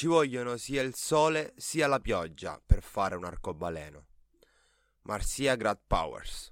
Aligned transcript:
Ci 0.00 0.06
vogliono 0.06 0.56
sia 0.56 0.80
il 0.80 0.94
sole 0.94 1.52
sia 1.58 1.86
la 1.86 2.00
pioggia 2.00 2.58
per 2.64 2.82
fare 2.82 3.16
un 3.16 3.24
arcobaleno. 3.26 4.06
Marcia 5.02 5.54
Grad 5.56 5.78
Powers. 5.86 6.49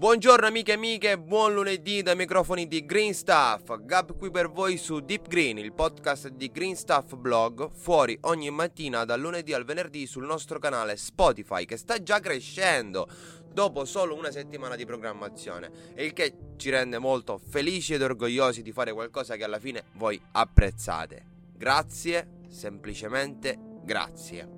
Buongiorno 0.00 0.46
amiche 0.46 0.70
e 0.70 0.74
amiche, 0.76 1.18
buon 1.18 1.52
lunedì 1.52 2.00
dai 2.00 2.16
microfoni 2.16 2.66
di 2.66 2.86
Green 2.86 3.12
Stuff. 3.12 3.82
Gab 3.82 4.16
qui 4.16 4.30
per 4.30 4.48
voi 4.48 4.78
su 4.78 5.00
Deep 5.00 5.28
Green, 5.28 5.58
il 5.58 5.74
podcast 5.74 6.28
di 6.28 6.50
Green 6.50 6.74
Stuff 6.74 7.16
Blog, 7.16 7.70
fuori 7.74 8.16
ogni 8.22 8.48
mattina 8.48 9.04
dal 9.04 9.20
lunedì 9.20 9.52
al 9.52 9.66
venerdì 9.66 10.06
sul 10.06 10.24
nostro 10.24 10.58
canale 10.58 10.96
Spotify 10.96 11.66
che 11.66 11.76
sta 11.76 12.02
già 12.02 12.18
crescendo 12.18 13.06
dopo 13.52 13.84
solo 13.84 14.16
una 14.16 14.30
settimana 14.30 14.74
di 14.74 14.86
programmazione, 14.86 15.70
il 15.96 16.14
che 16.14 16.34
ci 16.56 16.70
rende 16.70 16.96
molto 16.96 17.36
felici 17.36 17.92
ed 17.92 18.00
orgogliosi 18.00 18.62
di 18.62 18.72
fare 18.72 18.94
qualcosa 18.94 19.36
che 19.36 19.44
alla 19.44 19.58
fine 19.58 19.84
voi 19.96 20.18
apprezzate. 20.32 21.26
Grazie, 21.54 22.26
semplicemente 22.48 23.58
grazie. 23.84 24.48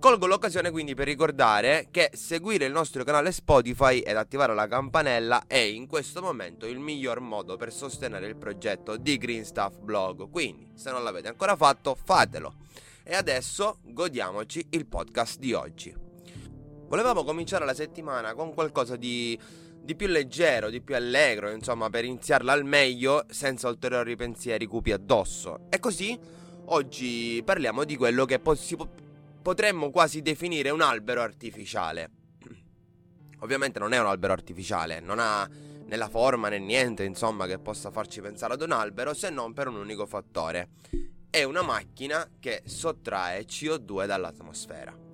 Colgo 0.00 0.28
l'occasione 0.28 0.70
quindi 0.70 0.94
per 0.94 1.08
ricordare 1.08 1.88
che 1.90 2.10
seguire 2.12 2.64
il 2.64 2.72
nostro 2.72 3.02
canale 3.02 3.32
Spotify 3.32 3.98
ed 3.98 4.16
attivare 4.16 4.54
la 4.54 4.68
campanella 4.68 5.42
è 5.48 5.56
in 5.56 5.88
questo 5.88 6.22
momento 6.22 6.66
il 6.66 6.78
miglior 6.78 7.18
modo 7.18 7.56
per 7.56 7.72
sostenere 7.72 8.28
il 8.28 8.36
progetto 8.36 8.96
di 8.96 9.18
Green 9.18 9.44
Stuff 9.44 9.78
Blog. 9.78 10.30
Quindi, 10.30 10.70
se 10.76 10.92
non 10.92 11.02
l'avete 11.02 11.26
ancora 11.26 11.56
fatto, 11.56 11.96
fatelo. 12.00 12.54
E 13.02 13.16
adesso 13.16 13.78
godiamoci 13.82 14.68
il 14.70 14.86
podcast 14.86 15.40
di 15.40 15.52
oggi. 15.52 15.92
Volevamo 16.86 17.24
cominciare 17.24 17.64
la 17.64 17.74
settimana 17.74 18.34
con 18.34 18.54
qualcosa 18.54 18.94
di, 18.94 19.36
di 19.80 19.96
più 19.96 20.06
leggero, 20.06 20.70
di 20.70 20.80
più 20.80 20.94
allegro, 20.94 21.50
insomma, 21.50 21.90
per 21.90 22.04
iniziarla 22.04 22.52
al 22.52 22.64
meglio 22.64 23.24
senza 23.30 23.68
ulteriori 23.68 24.14
pensieri 24.14 24.64
cupi 24.66 24.92
addosso. 24.92 25.66
E 25.68 25.80
così 25.80 26.16
oggi 26.66 27.42
parliamo 27.44 27.82
di 27.82 27.96
quello 27.96 28.24
che 28.26 28.40
si 28.54 28.76
può 28.76 28.86
potremmo 29.48 29.88
quasi 29.88 30.20
definire 30.20 30.68
un 30.68 30.82
albero 30.82 31.22
artificiale. 31.22 32.10
Ovviamente 33.40 33.78
non 33.78 33.94
è 33.94 33.98
un 33.98 34.04
albero 34.04 34.34
artificiale, 34.34 35.00
non 35.00 35.18
ha 35.18 35.48
né 35.48 35.96
la 35.96 36.10
forma 36.10 36.50
né 36.50 36.58
niente, 36.58 37.02
insomma, 37.04 37.46
che 37.46 37.58
possa 37.58 37.90
farci 37.90 38.20
pensare 38.20 38.52
ad 38.52 38.60
un 38.60 38.72
albero 38.72 39.14
se 39.14 39.30
non 39.30 39.54
per 39.54 39.68
un 39.68 39.76
unico 39.76 40.04
fattore. 40.04 40.68
È 41.30 41.42
una 41.44 41.62
macchina 41.62 42.28
che 42.38 42.60
sottrae 42.66 43.46
CO2 43.46 44.04
dall'atmosfera. 44.04 45.07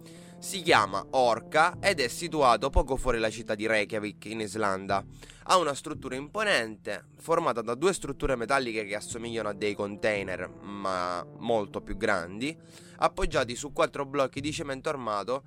Si 0.44 0.60
chiama 0.60 1.02
Orca 1.12 1.78
ed 1.80 2.00
è 2.00 2.08
situato 2.08 2.68
poco 2.68 2.96
fuori 2.96 3.18
la 3.18 3.30
città 3.30 3.54
di 3.54 3.66
Reykjavik 3.66 4.26
in 4.26 4.40
Islanda. 4.40 5.02
Ha 5.44 5.56
una 5.56 5.72
struttura 5.72 6.16
imponente, 6.16 7.06
formata 7.16 7.62
da 7.62 7.74
due 7.74 7.94
strutture 7.94 8.36
metalliche 8.36 8.84
che 8.84 8.94
assomigliano 8.94 9.48
a 9.48 9.54
dei 9.54 9.74
container, 9.74 10.46
ma 10.60 11.26
molto 11.38 11.80
più 11.80 11.96
grandi, 11.96 12.54
appoggiati 12.96 13.56
su 13.56 13.72
quattro 13.72 14.04
blocchi 14.04 14.42
di 14.42 14.52
cemento 14.52 14.90
armato. 14.90 15.44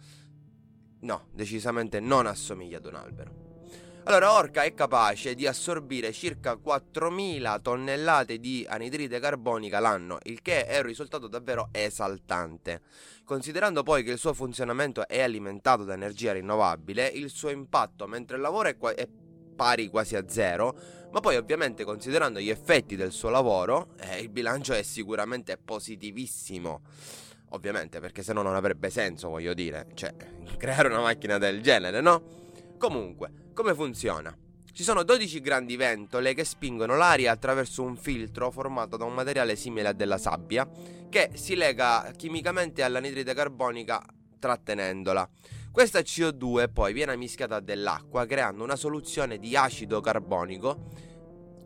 No, 1.01 1.27
decisamente 1.31 1.99
non 1.99 2.25
assomiglia 2.25 2.77
ad 2.77 2.85
un 2.87 2.95
albero. 2.95 3.46
Allora, 4.07 4.31
Orca 4.31 4.63
è 4.63 4.73
capace 4.73 5.35
di 5.35 5.45
assorbire 5.45 6.13
circa 6.13 6.53
4.000 6.53 7.61
tonnellate 7.61 8.39
di 8.39 8.65
anidride 8.65 9.19
carbonica 9.19 9.81
l'anno, 9.81 10.19
il 10.23 10.41
che 10.41 10.65
è 10.65 10.77
un 10.77 10.85
risultato 10.85 11.27
davvero 11.27 11.67
esaltante. 11.73 12.83
Considerando 13.25 13.83
poi 13.83 14.03
che 14.03 14.11
il 14.11 14.17
suo 14.17 14.33
funzionamento 14.33 15.05
è 15.09 15.21
alimentato 15.21 15.83
da 15.83 15.93
energia 15.93 16.31
rinnovabile, 16.31 17.05
il 17.05 17.29
suo 17.29 17.49
impatto 17.49 18.07
mentre 18.07 18.37
lavora 18.37 18.69
è, 18.69 18.77
qua- 18.77 18.95
è 18.95 19.05
pari 19.53 19.89
quasi 19.89 20.15
a 20.15 20.23
zero, 20.25 20.73
ma 21.11 21.19
poi 21.19 21.35
ovviamente 21.35 21.83
considerando 21.83 22.39
gli 22.39 22.49
effetti 22.49 22.95
del 22.95 23.11
suo 23.11 23.27
lavoro, 23.27 23.89
eh, 23.99 24.21
il 24.21 24.29
bilancio 24.29 24.71
è 24.71 24.83
sicuramente 24.83 25.57
positivissimo. 25.57 26.79
Ovviamente, 27.49 27.99
perché 27.99 28.23
se 28.23 28.31
no 28.31 28.41
non 28.41 28.55
avrebbe 28.55 28.89
senso, 28.89 29.27
voglio 29.27 29.53
dire, 29.53 29.87
cioè, 29.95 30.15
creare 30.55 30.87
una 30.87 31.01
macchina 31.01 31.37
del 31.37 31.61
genere, 31.61 31.99
no? 31.99 32.45
Comunque, 32.77 33.46
come 33.57 33.73
funziona? 33.73 34.37
Ci 34.71 34.83
sono 34.83 35.01
12 35.01 35.41
grandi 35.41 35.77
ventole 35.77 36.35
che 36.35 36.43
spingono 36.43 36.95
l'aria 36.95 37.31
attraverso 37.31 37.81
un 37.81 37.97
filtro 37.97 38.51
formato 38.51 38.97
da 38.97 39.05
un 39.05 39.15
materiale 39.15 39.55
simile 39.55 39.87
a 39.87 39.93
della 39.93 40.19
sabbia 40.19 40.69
che 41.09 41.31
si 41.33 41.55
lega 41.55 42.13
chimicamente 42.15 42.83
all'anidride 42.83 43.33
carbonica 43.33 44.05
trattenendola. 44.37 45.27
Questa 45.71 46.01
CO2 46.01 46.71
poi 46.71 46.93
viene 46.93 47.17
mischiata 47.17 47.55
a 47.55 47.59
dell'acqua 47.59 48.27
creando 48.27 48.63
una 48.63 48.75
soluzione 48.75 49.39
di 49.39 49.55
acido 49.55 50.01
carbonico, 50.01 50.91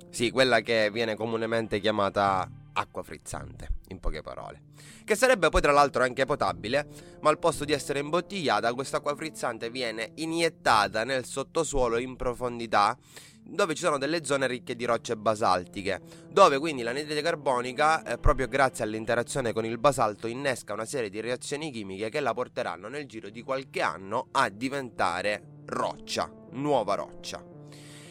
sì, 0.09 0.31
quella 0.31 0.62
che 0.62 0.90
viene 0.94 1.18
comunemente 1.18 1.81
chiamata 1.81 2.50
acqua 2.73 3.03
frizzante, 3.03 3.67
in 3.89 3.99
poche 3.99 4.21
parole. 4.21 4.61
Che 5.03 5.15
sarebbe 5.15 5.49
poi 5.49 5.61
tra 5.61 5.71
l'altro 5.71 6.03
anche 6.03 6.25
potabile, 6.25 6.87
ma 7.21 7.29
al 7.29 7.39
posto 7.39 7.65
di 7.65 7.73
essere 7.73 7.99
imbottigliata, 7.99 8.73
quest'acqua 8.73 9.15
frizzante 9.15 9.69
viene 9.69 10.11
iniettata 10.15 11.03
nel 11.03 11.25
sottosuolo 11.25 11.97
in 11.97 12.15
profondità 12.15 12.97
dove 13.43 13.73
ci 13.73 13.83
sono 13.83 13.97
delle 13.97 14.23
zone 14.23 14.47
ricche 14.47 14.75
di 14.75 14.85
rocce 14.85 15.17
basaltiche, 15.17 16.01
dove 16.29 16.59
quindi 16.59 16.83
l'anidride 16.83 17.21
carbonica, 17.21 18.03
eh, 18.03 18.17
proprio 18.17 18.47
grazie 18.47 18.83
all'interazione 18.83 19.51
con 19.51 19.65
il 19.65 19.77
basalto, 19.77 20.27
innesca 20.27 20.73
una 20.73 20.85
serie 20.85 21.09
di 21.09 21.19
reazioni 21.19 21.71
chimiche 21.71 22.09
che 22.09 22.19
la 22.19 22.33
porteranno 22.33 22.88
nel 22.88 23.07
giro 23.07 23.29
di 23.29 23.41
qualche 23.41 23.81
anno 23.81 24.27
a 24.31 24.49
diventare 24.49 25.59
roccia, 25.65 26.31
nuova 26.51 26.95
roccia, 26.95 27.43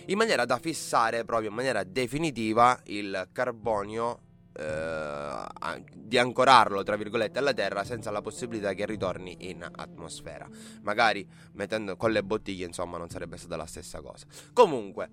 in 0.07 0.17
maniera 0.17 0.45
da 0.45 0.59
fissare 0.59 1.25
proprio 1.25 1.49
in 1.49 1.55
maniera 1.55 1.85
definitiva 1.85 2.79
il 2.87 3.29
carbonio 3.33 4.29
eh, 4.61 5.85
di 5.95 6.19
ancorarlo 6.19 6.83
tra 6.83 6.97
virgolette 6.97 7.39
alla 7.39 7.55
terra 7.55 7.85
senza 7.85 8.11
la 8.11 8.21
possibilità 8.21 8.75
che 8.75 8.85
ritorni 8.85 9.37
in 9.41 9.67
atmosfera. 9.71 10.49
Magari 10.83 11.27
mettendo 11.53 11.97
con 11.97 12.13
le 12.13 12.23
bottiglie 12.23 12.67
insomma 12.67 12.99
non 12.99 13.09
sarebbe 13.09 13.37
stata 13.37 13.57
la 13.57 13.67
stessa 13.67 14.01
cosa. 14.01 14.27
Comunque 14.53 15.09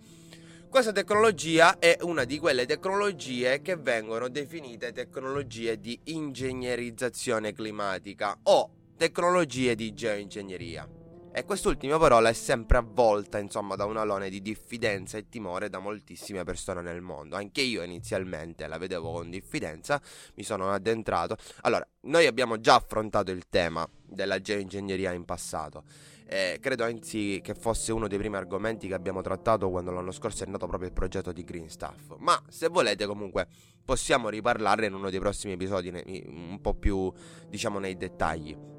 questa 0.69 0.91
tecnologia 0.91 1.79
è 1.79 1.97
una 2.01 2.25
di 2.25 2.39
quelle 2.39 2.65
tecnologie 2.65 3.61
che 3.61 3.77
vengono 3.77 4.27
definite 4.27 4.91
tecnologie 4.91 5.79
di 5.79 5.97
ingegnerizzazione 6.03 7.53
climatica 7.53 8.37
o 8.43 8.71
tecnologie 8.97 9.75
di 9.75 9.93
geoingegneria 9.93 11.06
e 11.37 11.45
quest'ultima 11.45 11.99
parola 11.99 12.29
è 12.29 12.33
sempre 12.33 12.79
avvolta, 12.79 13.37
insomma, 13.37 13.75
da 13.75 13.85
un 13.85 13.95
alone 13.95 14.27
di 14.31 14.41
diffidenza 14.41 15.19
e 15.19 15.29
timore 15.29 15.69
da 15.69 15.77
moltissime 15.77 16.43
persone 16.43 16.81
nel 16.81 17.01
mondo. 17.01 17.35
Anche 17.35 17.61
io 17.61 17.83
inizialmente 17.83 18.65
la 18.65 18.79
vedevo 18.79 19.11
con 19.11 19.29
diffidenza, 19.29 20.01
mi 20.33 20.41
sono 20.41 20.71
addentrato. 20.71 21.37
Allora, 21.61 21.87
noi 22.05 22.25
abbiamo 22.25 22.59
già 22.59 22.73
affrontato 22.73 23.29
il 23.29 23.43
tema 23.49 23.87
della 24.03 24.41
geoingegneria 24.41 25.11
in 25.11 25.25
passato. 25.25 25.83
Eh, 26.25 26.57
credo 26.59 26.85
anzi 26.85 27.39
che 27.43 27.53
fosse 27.53 27.91
uno 27.91 28.07
dei 28.07 28.17
primi 28.17 28.35
argomenti 28.35 28.87
che 28.87 28.95
abbiamo 28.95 29.21
trattato 29.21 29.69
quando 29.69 29.91
l'anno 29.91 30.11
scorso 30.11 30.43
è 30.43 30.47
nato 30.47 30.65
proprio 30.65 30.89
il 30.89 30.95
progetto 30.95 31.31
di 31.31 31.43
Green 31.43 31.69
Stuff. 31.69 32.15
Ma 32.17 32.41
se 32.49 32.67
volete, 32.67 33.05
comunque, 33.05 33.47
possiamo 33.85 34.29
riparlarne 34.29 34.87
in 34.87 34.95
uno 34.95 35.11
dei 35.11 35.19
prossimi 35.19 35.53
episodi, 35.53 35.89
un 36.25 36.57
po' 36.61 36.73
più, 36.73 37.13
diciamo, 37.47 37.77
nei 37.77 37.95
dettagli. 37.95 38.76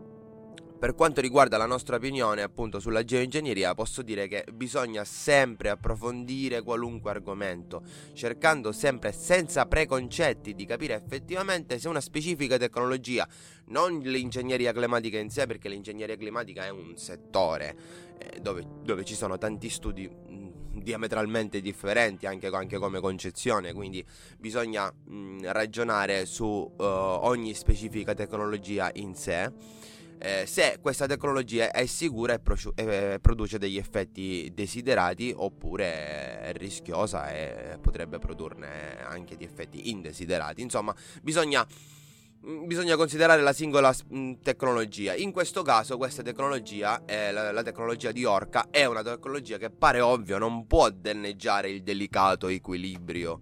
Per 0.78 0.94
quanto 0.94 1.20
riguarda 1.20 1.56
la 1.56 1.66
nostra 1.66 1.96
opinione 1.96 2.40
appunto 2.42 2.78
sulla 2.78 3.02
geoingegneria, 3.02 3.74
posso 3.74 4.00
dire 4.00 4.28
che 4.28 4.46
bisogna 4.52 5.02
sempre 5.02 5.70
approfondire 5.70 6.62
qualunque 6.62 7.10
argomento, 7.10 7.82
cercando 8.12 8.70
sempre 8.70 9.10
senza 9.10 9.66
preconcetti 9.66 10.54
di 10.54 10.64
capire 10.64 10.94
effettivamente 10.94 11.80
se 11.80 11.88
una 11.88 12.00
specifica 12.00 12.58
tecnologia, 12.58 13.26
non 13.66 13.98
l'ingegneria 13.98 14.72
climatica 14.72 15.18
in 15.18 15.30
sé, 15.30 15.46
perché 15.46 15.68
l'ingegneria 15.68 16.16
climatica 16.16 16.64
è 16.64 16.68
un 16.70 16.96
settore 16.96 17.76
eh, 18.16 18.38
dove, 18.38 18.64
dove, 18.84 19.04
ci 19.04 19.16
sono 19.16 19.36
tanti 19.36 19.68
studi 19.70 20.08
diametralmente 20.74 21.60
differenti 21.60 22.26
anche, 22.26 22.46
anche, 22.46 22.78
come 22.78 23.00
concezione, 23.00 23.72
quindi 23.72 24.04
bisogna 24.38 24.88
mh, 24.92 25.50
ragionare 25.50 26.24
su 26.24 26.46
uh, 26.46 26.74
ogni 26.76 27.52
specifica 27.54 28.14
tecnologia 28.14 28.92
in 28.94 29.16
sé 29.16 29.50
eh, 30.18 30.46
se 30.46 30.78
questa 30.80 31.06
tecnologia 31.06 31.70
è 31.70 31.86
sicura 31.86 32.34
e, 32.34 32.38
pro- 32.40 32.72
e, 32.74 33.18
produce 33.20 33.58
degli 33.58 33.76
effetti 33.76 34.50
desiderati 34.54 35.32
oppure 35.34 36.40
è 36.40 36.52
rischiosa 36.54 37.30
e 37.30 37.78
potrebbe 37.80 38.18
produrne 38.18 39.02
anche 39.02 39.36
di 39.36 39.44
effetti 39.44 39.90
indesiderati. 39.90 40.60
Insomma, 40.60 40.94
bisogna, 41.22 41.66
mm, 42.46 42.66
bisogna 42.66 42.96
considerare 42.96 43.42
la 43.42 43.52
singola 43.52 43.94
mm, 44.12 44.34
tecnologia. 44.42 45.14
In 45.14 45.32
questo 45.32 45.62
caso 45.62 45.96
questa 45.96 46.22
tecnologia, 46.22 47.04
eh, 47.04 47.30
la, 47.30 47.52
la 47.52 47.62
tecnologia 47.62 48.10
di 48.10 48.24
Orca, 48.24 48.68
è 48.70 48.84
una 48.84 49.02
tecnologia 49.02 49.56
che 49.56 49.70
pare 49.70 50.00
ovvio 50.00 50.38
non 50.38 50.66
può 50.66 50.90
danneggiare 50.90 51.70
il 51.70 51.82
delicato 51.82 52.48
equilibrio 52.48 53.40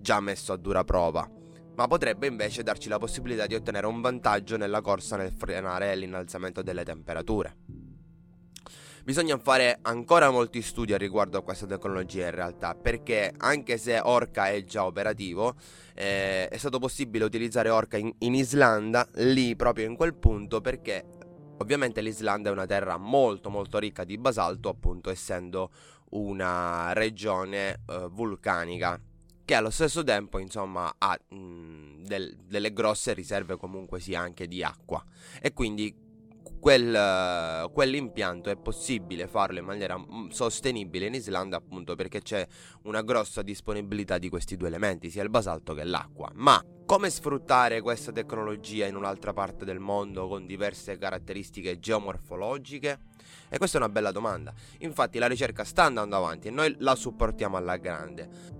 già 0.00 0.20
messo 0.20 0.52
a 0.52 0.56
dura 0.56 0.84
prova 0.84 1.37
ma 1.78 1.86
potrebbe 1.86 2.26
invece 2.26 2.64
darci 2.64 2.88
la 2.88 2.98
possibilità 2.98 3.46
di 3.46 3.54
ottenere 3.54 3.86
un 3.86 4.00
vantaggio 4.00 4.56
nella 4.56 4.80
corsa 4.80 5.16
nel 5.16 5.30
frenare 5.30 5.94
l'innalzamento 5.94 6.60
delle 6.60 6.82
temperature. 6.82 7.54
Bisogna 9.04 9.38
fare 9.38 9.78
ancora 9.82 10.28
molti 10.30 10.60
studi 10.60 10.98
riguardo 10.98 11.38
a 11.38 11.42
questa 11.42 11.66
tecnologia 11.66 12.26
in 12.26 12.34
realtà, 12.34 12.74
perché 12.74 13.32
anche 13.36 13.78
se 13.78 14.00
Orca 14.00 14.48
è 14.48 14.64
già 14.64 14.84
operativo, 14.84 15.54
eh, 15.94 16.48
è 16.48 16.56
stato 16.56 16.80
possibile 16.80 17.24
utilizzare 17.24 17.70
Orca 17.70 17.96
in, 17.96 18.12
in 18.18 18.34
Islanda, 18.34 19.06
lì 19.14 19.54
proprio 19.54 19.86
in 19.86 19.94
quel 19.94 20.14
punto, 20.14 20.60
perché 20.60 21.04
ovviamente 21.58 22.00
l'Islanda 22.00 22.48
è 22.48 22.52
una 22.52 22.66
terra 22.66 22.96
molto 22.96 23.50
molto 23.50 23.78
ricca 23.78 24.02
di 24.02 24.18
basalto, 24.18 24.68
appunto 24.68 25.10
essendo 25.10 25.70
una 26.10 26.92
regione 26.92 27.82
eh, 27.86 28.08
vulcanica 28.10 29.00
che 29.48 29.54
allo 29.54 29.70
stesso 29.70 30.04
tempo 30.04 30.38
insomma 30.38 30.94
ha 30.98 31.18
mh, 31.30 32.02
del, 32.02 32.36
delle 32.36 32.70
grosse 32.70 33.14
riserve 33.14 33.56
comunque 33.56 33.98
sia 33.98 34.20
anche 34.20 34.46
di 34.46 34.62
acqua 34.62 35.02
e 35.40 35.54
quindi 35.54 36.06
quel, 36.60 37.70
quell'impianto 37.72 38.50
è 38.50 38.56
possibile 38.56 39.26
farlo 39.26 39.58
in 39.58 39.64
maniera 39.64 39.96
mm, 39.96 40.28
sostenibile 40.28 41.06
in 41.06 41.14
Islanda 41.14 41.56
appunto 41.56 41.94
perché 41.94 42.20
c'è 42.20 42.46
una 42.82 43.00
grossa 43.00 43.40
disponibilità 43.40 44.18
di 44.18 44.28
questi 44.28 44.54
due 44.58 44.68
elementi, 44.68 45.08
sia 45.08 45.22
il 45.22 45.30
basalto 45.30 45.72
che 45.72 45.84
l'acqua. 45.84 46.30
Ma 46.34 46.62
come 46.84 47.08
sfruttare 47.08 47.80
questa 47.80 48.12
tecnologia 48.12 48.84
in 48.84 48.96
un'altra 48.96 49.32
parte 49.32 49.64
del 49.64 49.78
mondo 49.78 50.28
con 50.28 50.44
diverse 50.44 50.98
caratteristiche 50.98 51.78
geomorfologiche? 51.78 52.98
E 53.48 53.56
questa 53.56 53.78
è 53.78 53.80
una 53.80 53.90
bella 53.90 54.12
domanda. 54.12 54.52
Infatti 54.80 55.18
la 55.18 55.26
ricerca 55.26 55.64
sta 55.64 55.84
andando 55.84 56.16
avanti 56.16 56.48
e 56.48 56.50
noi 56.50 56.74
la 56.80 56.94
supportiamo 56.94 57.56
alla 57.56 57.76
grande 57.78 58.57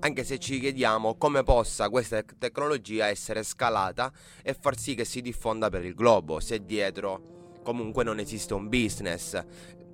anche 0.00 0.24
se 0.24 0.38
ci 0.38 0.60
chiediamo 0.60 1.16
come 1.16 1.42
possa 1.42 1.88
questa 1.88 2.22
tecnologia 2.22 3.06
essere 3.06 3.42
scalata 3.42 4.12
e 4.42 4.54
far 4.54 4.78
sì 4.78 4.94
che 4.94 5.04
si 5.04 5.20
diffonda 5.20 5.70
per 5.70 5.84
il 5.84 5.94
globo, 5.94 6.40
se 6.40 6.64
dietro 6.64 7.60
comunque 7.62 8.04
non 8.04 8.18
esiste 8.18 8.54
un 8.54 8.68
business. 8.68 9.40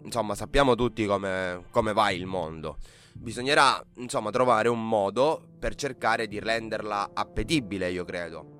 Insomma, 0.02 0.34
sappiamo 0.34 0.74
tutti 0.74 1.06
come, 1.06 1.64
come 1.70 1.92
va 1.92 2.10
il 2.10 2.26
mondo. 2.26 2.76
Bisognerà, 3.14 3.82
insomma, 3.96 4.30
trovare 4.30 4.68
un 4.68 4.86
modo 4.86 5.42
per 5.58 5.74
cercare 5.74 6.28
di 6.28 6.38
renderla 6.38 7.10
appetibile, 7.14 7.90
io 7.90 8.04
credo 8.04 8.53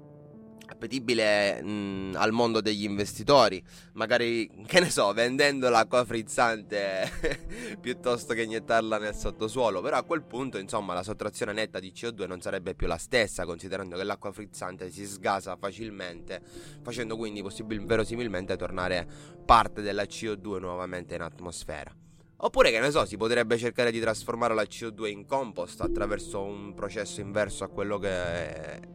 appetibile 0.85 1.63
mh, 1.63 2.17
al 2.17 2.33
mondo 2.33 2.61
degli 2.61 2.85
investitori, 2.85 3.63
magari, 3.95 4.49
che 4.67 4.81
ne 4.81 4.91
so, 4.91 5.13
vendendo 5.13 5.69
l'acqua 5.71 6.05
frizzante 6.05 7.11
piuttosto 7.81 8.35
che 8.35 8.43
iniettarla 8.43 8.99
nel 8.99 9.15
sottosuolo, 9.15 9.81
però 9.81 9.97
a 9.97 10.03
quel 10.03 10.23
punto, 10.23 10.59
insomma, 10.59 10.95
la 10.95 11.03
sottrazione 11.03 11.53
netta 11.53 11.81
di 11.81 11.93
CO2 11.95 12.27
non 12.27 12.41
sarebbe 12.41 12.75
più 12.75 12.87
la 12.87 12.99
stessa, 12.99 13.45
considerando 13.45 13.97
che 13.97 14.05
l'acqua 14.05 14.33
frizzante 14.33 14.91
si 14.91 15.07
sgasa 15.07 15.57
facilmente, 15.57 16.41
facendo 16.83 17.17
quindi 17.17 17.43
possibil- 17.43 17.85
verosimilmente 17.85 18.57
tornare 18.57 19.07
parte 19.45 19.81
della 19.81 20.05
CO2 20.05 20.61
nuovamente 20.61 21.15
in 21.15 21.23
atmosfera. 21.23 21.93
Oppure 22.37 22.71
che 22.71 22.79
ne 22.79 22.91
so, 22.91 23.07
si 23.07 23.17
potrebbe 23.17 23.57
cercare 23.57 23.91
di 23.91 24.01
trasformare 24.01 24.55
la 24.55 24.65
CO2 24.65 25.07
in 25.07 25.25
compost 25.25 25.81
attraverso 25.81 26.43
un 26.43 26.75
processo 26.75 27.23
inverso 27.23 27.65
a 27.65 27.69
quello 27.69 27.99
che 27.99 28.94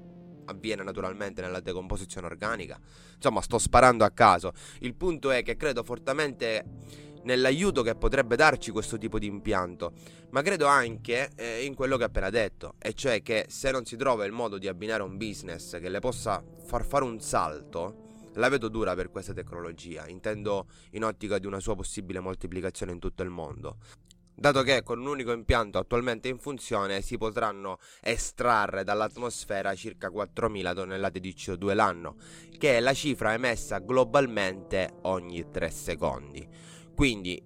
avviene 0.50 0.84
naturalmente 0.84 1.42
nella 1.42 1.60
decomposizione 1.60 2.28
organica. 2.28 2.80
Insomma, 3.16 3.42
sto 3.42 3.58
sparando 3.58 4.04
a 4.04 4.10
caso. 4.10 4.52
Il 4.80 4.96
punto 4.96 5.32
è 5.32 5.44
che 5.44 5.56
credo 5.56 5.84
fortemente 5.84 6.66
nell'aiuto 7.24 7.82
che 7.82 7.96
potrebbe 7.96 8.36
darci 8.36 8.72
questo 8.72 8.98
tipo 8.98 9.20
di 9.20 9.28
impianto, 9.28 9.94
ma 10.30 10.42
credo 10.42 10.68
anche 10.68 11.32
eh, 11.36 11.64
in 11.64 11.74
quello 11.76 11.98
che 11.98 12.04
ho 12.04 12.08
appena 12.08 12.30
detto, 12.30 12.76
e 12.80 12.94
cioè 12.94 13.22
che 13.22 13.46
se 13.50 13.72
non 13.72 13.86
si 13.86 13.96
trova 13.96 14.26
il 14.26 14.32
modo 14.32 14.58
di 14.58 14.68
abbinare 14.68 15.04
un 15.04 15.18
business 15.18 15.80
che 15.80 15.90
le 15.90 16.00
possa 16.00 16.44
far 16.66 16.86
fare 16.86 17.04
un 17.04 17.20
salto, 17.20 18.08
la 18.36 18.48
vedo 18.48 18.70
dura 18.70 18.96
per 18.96 19.10
questa 19.10 19.34
tecnologia, 19.34 20.08
intendo 20.08 20.68
in 20.92 21.04
ottica 21.04 21.40
di 21.40 21.48
una 21.48 21.60
sua 21.60 21.76
possibile 21.76 22.20
moltiplicazione 22.20 22.92
in 22.92 23.00
tutto 23.00 23.24
il 23.24 23.30
mondo 23.30 23.78
dato 24.40 24.62
che 24.64 24.84
con 24.84 25.00
un 25.00 25.08
unico 25.08 25.34
impianto 25.34 25.78
attualmente 25.78 26.30
in 26.30 26.40
funzione 26.40 27.02
si 27.02 27.18
potranno 27.18 27.78
estrarre 28.02 28.86
dall'atmosfera 28.86 29.76
circa 29.76 30.10
4.000 30.10 30.74
tonnellate 30.74 31.20
di 31.20 31.34
CO2 31.38 31.76
l'anno, 31.76 32.16
che 32.58 32.78
è 32.78 32.80
la 32.80 32.94
cifra 32.94 33.34
emessa 33.34 33.80
globalmente 33.80 34.94
ogni 35.02 35.46
3 35.52 35.70
secondi. 35.70 36.48
Quindi 36.96 37.42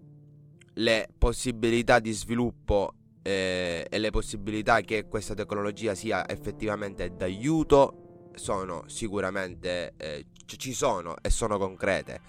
le 0.76 1.08
possibilità 1.18 2.00
di 2.00 2.12
sviluppo 2.12 2.94
eh, 3.24 3.88
e 3.90 3.98
le 3.98 4.12
possibilità 4.12 4.82
che 4.82 5.08
questa 5.08 5.34
tecnologia 5.34 5.96
sia 5.96 6.28
effettivamente 6.30 7.16
d'aiuto 7.16 8.30
sono 8.36 8.84
sicuramente 8.88 9.94
eh, 9.98 10.26
ci 10.46 10.74
sono 10.74 11.16
e 11.22 11.30
sono 11.30 11.58
concrete 11.58 12.22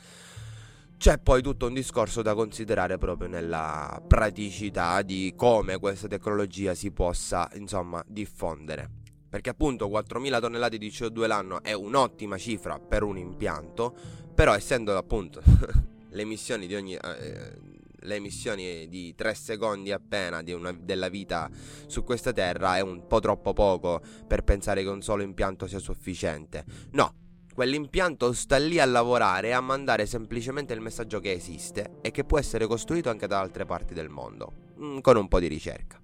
c'è 1.04 1.18
poi 1.18 1.42
tutto 1.42 1.66
un 1.66 1.74
discorso 1.74 2.22
da 2.22 2.34
considerare 2.34 2.96
proprio 2.96 3.28
nella 3.28 4.02
praticità 4.08 5.02
di 5.02 5.34
come 5.36 5.78
questa 5.78 6.08
tecnologia 6.08 6.72
si 6.72 6.92
possa, 6.92 7.46
insomma, 7.56 8.02
diffondere. 8.06 8.88
Perché 9.28 9.50
appunto 9.50 9.88
4.000 9.88 10.40
tonnellate 10.40 10.78
di 10.78 10.88
CO2 10.88 11.26
l'anno 11.26 11.62
è 11.62 11.74
un'ottima 11.74 12.38
cifra 12.38 12.78
per 12.78 13.02
un 13.02 13.18
impianto, 13.18 13.94
però 14.34 14.54
essendo 14.54 14.96
appunto 14.96 15.42
le 16.08 16.22
emissioni 16.22 16.66
di 16.66 16.74
ogni... 16.74 16.94
Eh, 16.94 17.72
le 18.04 18.16
emissioni 18.16 18.86
di 18.88 19.14
3 19.14 19.34
secondi 19.34 19.90
appena 19.90 20.42
una, 20.54 20.72
della 20.72 21.08
vita 21.08 21.50
su 21.86 22.04
questa 22.04 22.32
terra 22.32 22.76
è 22.76 22.80
un 22.80 23.06
po' 23.06 23.18
troppo 23.18 23.54
poco 23.54 24.02
per 24.26 24.42
pensare 24.42 24.82
che 24.82 24.90
un 24.90 25.00
solo 25.00 25.22
impianto 25.22 25.66
sia 25.66 25.78
sufficiente. 25.78 26.64
No, 26.92 27.23
Quell'impianto 27.54 28.32
sta 28.32 28.56
lì 28.56 28.80
a 28.80 28.84
lavorare 28.84 29.48
e 29.48 29.52
a 29.52 29.60
mandare 29.60 30.06
semplicemente 30.06 30.74
il 30.74 30.80
messaggio 30.80 31.20
che 31.20 31.30
esiste 31.30 31.98
e 32.00 32.10
che 32.10 32.24
può 32.24 32.36
essere 32.36 32.66
costruito 32.66 33.10
anche 33.10 33.28
da 33.28 33.38
altre 33.38 33.64
parti 33.64 33.94
del 33.94 34.08
mondo, 34.08 34.72
mm, 34.80 34.98
con 34.98 35.16
un 35.16 35.28
po' 35.28 35.38
di 35.38 35.46
ricerca. 35.46 36.03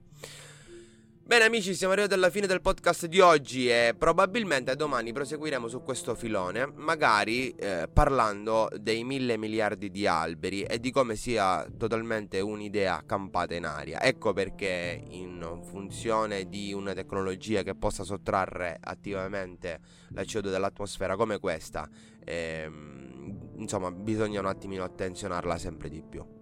Bene 1.31 1.45
amici, 1.45 1.77
siamo 1.77 1.93
arrivati 1.93 2.15
alla 2.15 2.29
fine 2.29 2.49
del 2.49 2.61
podcast 2.61 3.07
di 3.07 3.21
oggi 3.21 3.71
e 3.71 3.95
probabilmente 3.97 4.75
domani 4.75 5.13
proseguiremo 5.13 5.69
su 5.69 5.81
questo 5.81 6.17
filone, 6.17 6.73
magari 6.75 7.51
eh, 7.51 7.89
parlando 7.89 8.69
dei 8.77 9.05
mille 9.05 9.37
miliardi 9.37 9.93
di 9.93 10.09
alberi 10.09 10.63
e 10.63 10.81
di 10.81 10.91
come 10.91 11.15
sia 11.15 11.65
totalmente 11.79 12.41
un'idea 12.41 13.05
campata 13.07 13.55
in 13.55 13.65
aria. 13.65 14.03
Ecco 14.03 14.33
perché 14.33 15.05
in 15.11 15.61
funzione 15.63 16.49
di 16.49 16.73
una 16.73 16.95
tecnologia 16.95 17.63
che 17.63 17.77
possa 17.77 18.03
sottrarre 18.03 18.79
attivamente 18.81 19.79
la 20.09 20.23
CO2 20.23 20.51
dall'atmosfera 20.51 21.15
come 21.15 21.39
questa, 21.39 21.89
ehm, 22.25 23.53
insomma 23.59 23.93
bisogna 23.93 24.41
un 24.41 24.47
attimino 24.47 24.83
attenzionarla 24.83 25.57
sempre 25.59 25.91
di 25.91 26.03
più. 26.03 26.40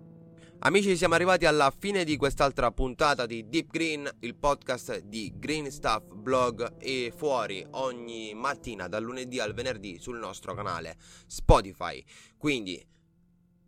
Amici, 0.61 0.97
siamo 0.97 1.15
arrivati 1.15 1.47
alla 1.47 1.73
fine 1.77 2.03
di 2.03 2.17
quest'altra 2.17 2.73
puntata 2.73 3.27
di 3.27 3.49
Deep 3.49 3.71
Green, 3.71 4.11
il 4.21 4.35
podcast 4.35 4.99
di 5.03 5.33
Green 5.37 5.71
Stuff 5.71 6.13
Blog 6.13 6.75
e 6.79 7.13
fuori 7.17 7.65
ogni 7.71 8.35
mattina 8.35 8.89
dal 8.89 9.05
lunedì 9.05 9.39
al 9.39 9.55
venerdì 9.55 9.99
sul 10.01 10.19
nostro 10.19 10.55
canale 10.55 10.97
Spotify. 11.29 12.05
Quindi 12.37 12.85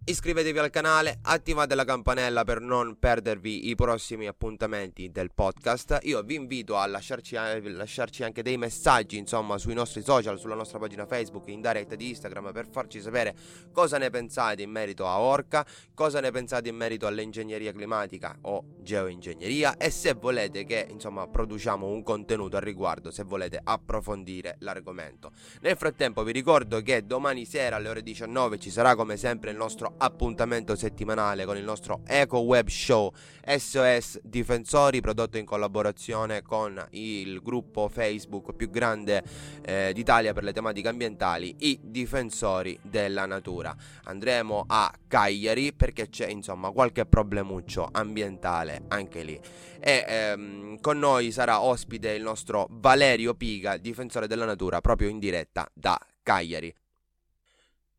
Iscrivetevi 0.03 0.59
al 0.59 0.71
canale, 0.71 1.19
attivate 1.23 1.75
la 1.75 1.85
campanella 1.85 2.43
per 2.43 2.61
non 2.61 2.99
perdervi 2.99 3.69
i 3.69 3.75
prossimi 3.75 4.27
appuntamenti 4.27 5.11
del 5.11 5.31
podcast. 5.33 5.99
Io 6.03 6.23
vi 6.23 6.37
invito 6.37 6.79
a 6.79 6.87
lasciarci, 6.87 7.37
a 7.37 7.61
lasciarci, 7.63 8.25
anche 8.25 8.43
dei 8.43 8.57
messaggi, 8.57 9.19
insomma, 9.19 9.59
sui 9.59 9.75
nostri 9.75 10.03
social, 10.03 10.39
sulla 10.39 10.55
nostra 10.55 10.79
pagina 10.79 11.05
Facebook, 11.05 11.49
in 11.49 11.61
diretta 11.61 11.97
di 11.97 12.09
Instagram, 12.09 12.51
per 12.51 12.67
farci 12.67 13.01
sapere 13.03 13.37
cosa 13.73 13.99
ne 13.99 14.09
pensate 14.09 14.63
in 14.63 14.71
merito 14.71 15.07
a 15.07 15.21
Orca, 15.21 15.67
cosa 15.95 16.21
ne 16.21 16.31
pensate 16.31 16.71
in 16.71 16.77
merito 16.77 17.07
all'ingegneria 17.07 17.71
climatica 17.71 18.39
o 18.43 18.65
geoingegneria 18.81 19.77
e 19.77 19.91
se 19.91 20.15
volete 20.15 20.65
che, 20.65 20.87
insomma, 20.91 21.29
produciamo 21.29 21.87
un 21.87 22.03
contenuto 22.03 22.57
al 22.57 22.63
riguardo, 22.63 23.11
se 23.11 23.23
volete 23.23 23.61
approfondire 23.63 24.57
l'argomento. 24.61 25.31
Nel 25.61 25.77
frattempo 25.77 26.25
vi 26.25 26.33
ricordo 26.33 26.81
che 26.81 27.05
domani 27.05 27.45
sera 27.45 27.77
alle 27.77 27.91
ore 27.91 28.03
19 28.03 28.59
ci 28.59 28.71
sarà 28.71 28.97
come 28.97 29.19
sempre 29.19 29.51
il 29.51 29.59
nostro 29.59 29.90
appuntamento 29.99 30.75
settimanale 30.77 31.45
con 31.45 31.57
il 31.57 31.65
nostro 31.65 32.01
Eco 32.07 32.39
Web 32.39 32.69
Show 32.69 33.13
SOS 33.47 34.21
Difensori 34.23 35.01
prodotto 35.01 35.39
in 35.39 35.45
collaborazione 35.45 36.43
con 36.43 36.81
il 36.91 37.41
gruppo 37.43 37.89
Facebook 37.89 38.55
più 38.55 38.71
grande 38.71 39.23
eh, 39.63 39.93
d'Italia 39.93 40.33
per 40.33 40.45
le 40.45 40.53
tematiche 40.53 40.89
ambientali, 40.89 41.55
i 41.61 41.79
Difensori 41.83 42.79
della 42.83 43.27
Natura. 43.27 43.75
Andremo 44.05 44.65
a 44.67 44.93
Cagliari 45.09 45.73
perché 45.73 46.09
c'è 46.09 46.29
insomma 46.29 46.71
qualche 46.71 47.07
problemuccio 47.07 47.89
ambientale 47.91 48.83
anche 48.89 49.23
lì. 49.23 49.41
E 49.81 50.05
ehm, 50.07 50.81
con 50.81 50.99
noi 50.99 51.33
sarà 51.33 51.63
ospite 51.63 52.11
il 52.11 52.23
nostro 52.23 52.67
Valerio 52.71 53.35
Piga, 53.35 53.77
difensore 53.79 54.27
della 54.27 54.45
natura, 54.45 54.81
proprio 54.81 55.09
in 55.09 55.19
diretta 55.19 55.67
da 55.73 55.99
Cagliari. 56.23 56.73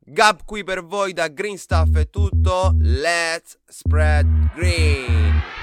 Gap 0.03 0.45
qui 0.45 0.63
per 0.63 0.83
voi 0.83 1.13
da 1.13 1.27
Green 1.27 1.57
Stuff 1.57 1.95
è 1.95 2.09
tutto. 2.09 2.75
Let's 2.79 3.57
spread 3.67 4.51
green. 4.55 5.60